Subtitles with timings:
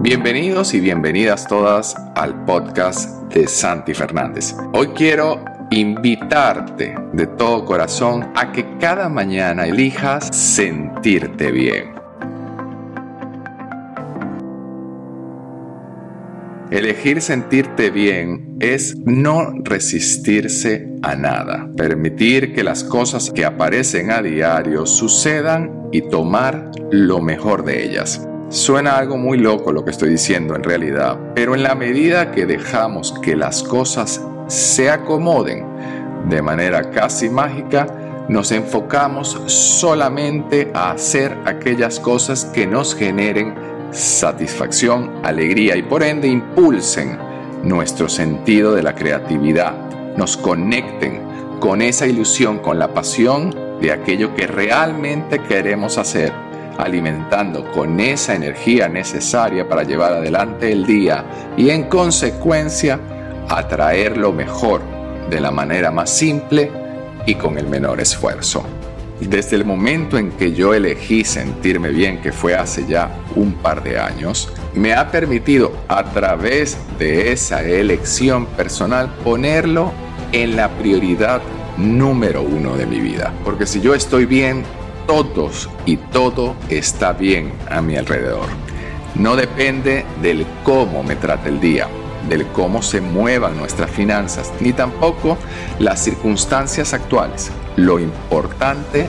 [0.00, 4.54] Bienvenidos y bienvenidas todas al podcast de Santi Fernández.
[4.72, 11.94] Hoy quiero invitarte de todo corazón a que cada mañana elijas sentirte bien.
[16.70, 24.22] Elegir sentirte bien es no resistirse a nada, permitir que las cosas que aparecen a
[24.22, 28.27] diario sucedan y tomar lo mejor de ellas.
[28.50, 32.46] Suena algo muy loco lo que estoy diciendo en realidad, pero en la medida que
[32.46, 35.66] dejamos que las cosas se acomoden
[36.30, 37.86] de manera casi mágica,
[38.30, 43.54] nos enfocamos solamente a hacer aquellas cosas que nos generen
[43.90, 47.18] satisfacción, alegría y por ende impulsen
[47.62, 49.74] nuestro sentido de la creatividad,
[50.16, 51.20] nos conecten
[51.60, 56.32] con esa ilusión, con la pasión de aquello que realmente queremos hacer,
[56.78, 61.24] alimentando con esa energía necesaria para llevar adelante el día
[61.56, 62.98] y en consecuencia
[63.48, 64.80] atraer lo mejor
[65.28, 66.70] de la manera más simple
[67.26, 68.64] y con el menor esfuerzo.
[69.20, 73.82] Desde el momento en que yo elegí sentirme bien, que fue hace ya un par
[73.82, 79.92] de años, me ha permitido a través de esa elección personal ponerlo
[80.30, 81.42] en la prioridad
[81.76, 83.32] número uno de mi vida.
[83.44, 84.62] Porque si yo estoy bien,
[85.08, 88.46] todos y todo está bien a mi alrededor.
[89.14, 91.88] No depende del cómo me trate el día,
[92.28, 95.38] del cómo se muevan nuestras finanzas, ni tampoco
[95.78, 97.50] las circunstancias actuales.
[97.76, 99.08] Lo importante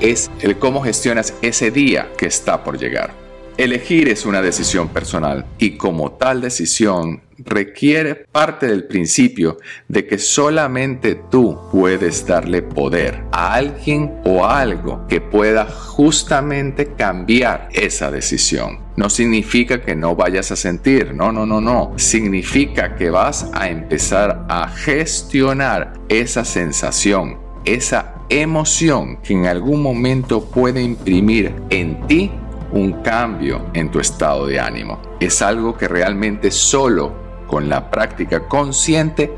[0.00, 3.23] es el cómo gestionas ese día que está por llegar.
[3.56, 10.18] Elegir es una decisión personal y como tal decisión requiere parte del principio de que
[10.18, 18.10] solamente tú puedes darle poder a alguien o a algo que pueda justamente cambiar esa
[18.10, 18.80] decisión.
[18.96, 21.92] No significa que no vayas a sentir, no, no, no, no.
[21.96, 30.44] Significa que vas a empezar a gestionar esa sensación, esa emoción que en algún momento
[30.44, 32.32] puede imprimir en ti
[32.74, 35.00] un cambio en tu estado de ánimo.
[35.20, 37.14] Es algo que realmente solo
[37.46, 39.32] con la práctica consciente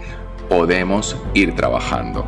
[0.49, 2.27] podemos ir trabajando.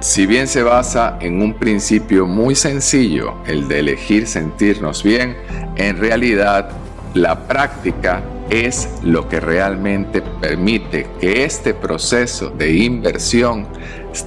[0.00, 5.36] Si bien se basa en un principio muy sencillo, el de elegir sentirnos bien,
[5.76, 6.70] en realidad
[7.14, 13.66] la práctica es lo que realmente permite que este proceso de inversión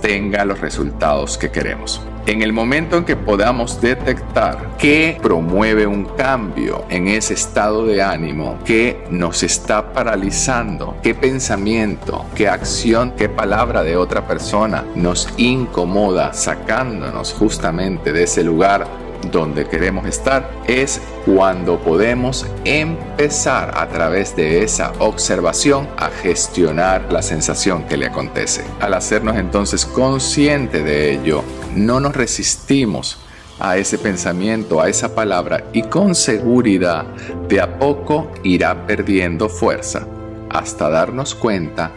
[0.02, 2.02] tenga los resultados que queremos.
[2.32, 8.02] En el momento en que podamos detectar que promueve un cambio en ese estado de
[8.02, 15.28] ánimo que nos está paralizando, qué pensamiento, qué acción, qué palabra de otra persona nos
[15.36, 18.88] incomoda sacándonos justamente de ese lugar
[19.30, 27.22] donde queremos estar es cuando podemos empezar a través de esa observación a gestionar la
[27.22, 28.64] sensación que le acontece.
[28.80, 31.44] Al hacernos entonces consciente de ello,
[31.76, 33.20] no nos resistimos
[33.60, 37.06] a ese pensamiento, a esa palabra y con seguridad
[37.48, 40.08] de a poco irá perdiendo fuerza
[40.50, 41.92] hasta darnos cuenta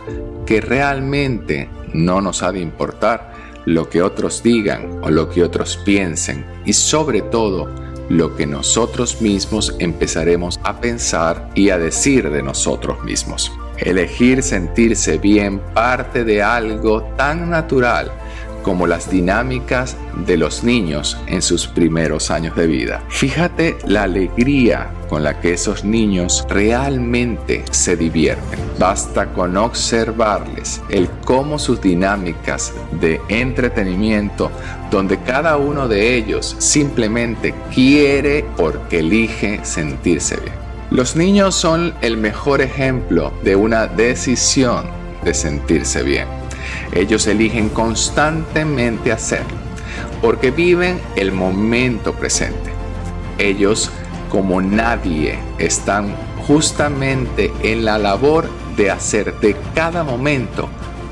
[0.46, 3.33] que realmente no nos ha de importar
[3.66, 7.68] lo que otros digan o lo que otros piensen y sobre todo
[8.08, 13.50] lo que nosotros mismos empezaremos a pensar y a decir de nosotros mismos.
[13.78, 18.12] Elegir sentirse bien parte de algo tan natural
[18.62, 19.96] como las dinámicas
[20.26, 23.02] de los niños en sus primeros años de vida.
[23.08, 28.63] Fíjate la alegría con la que esos niños realmente se divierten.
[28.78, 34.50] Basta con observarles el cómo sus dinámicas de entretenimiento,
[34.90, 40.54] donde cada uno de ellos simplemente quiere porque elige sentirse bien.
[40.90, 44.84] Los niños son el mejor ejemplo de una decisión
[45.24, 46.26] de sentirse bien
[46.92, 49.56] ellos eligen constantemente hacerlo
[50.22, 52.70] porque viven el momento presente.
[53.38, 53.90] Ellos,
[54.30, 56.14] como nadie, están
[56.46, 60.68] justamente en la labor de hacer de cada momento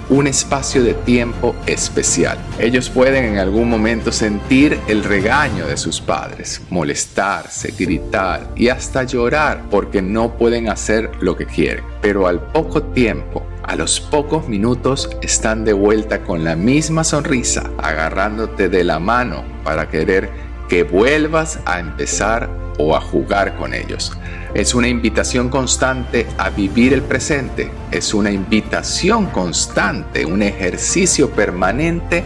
[0.09, 2.39] un espacio de tiempo especial.
[2.59, 9.05] Ellos pueden en algún momento sentir el regaño de sus padres, molestarse, gritar y hasta
[9.05, 11.85] llorar porque no pueden hacer lo que quieren.
[12.03, 17.71] Pero al poco tiempo, a los pocos minutos están de vuelta con la misma sonrisa,
[17.79, 20.31] agarrándote de la mano para querer
[20.69, 24.13] que vuelvas a empezar o a jugar con ellos.
[24.55, 27.71] Es una invitación constante a vivir el presente.
[27.91, 32.25] Es una invitación constante, un ejercicio permanente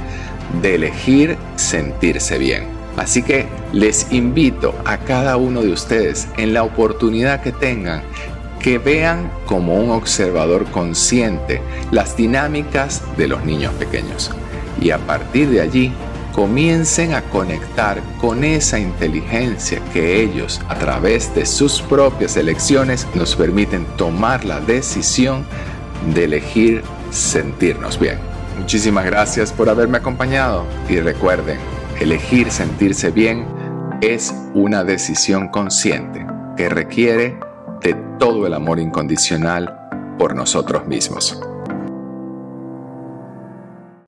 [0.63, 2.65] de elegir sentirse bien.
[2.97, 8.03] Así que les invito a cada uno de ustedes en la oportunidad que tengan
[8.59, 11.61] que vean como un observador consciente
[11.93, 14.31] las dinámicas de los niños pequeños
[14.81, 15.93] y a partir de allí
[16.37, 23.35] comiencen a conectar con esa inteligencia que ellos a través de sus propias elecciones nos
[23.35, 25.47] permiten tomar la decisión
[26.15, 28.19] de elegir sentirnos bien.
[28.59, 31.59] Muchísimas gracias por haberme acompañado y recuerden,
[32.01, 33.47] elegir sentirse bien
[34.03, 37.41] es una decisión consciente que requiere
[37.81, 39.75] de todo el amor incondicional
[40.19, 41.41] por nosotros mismos.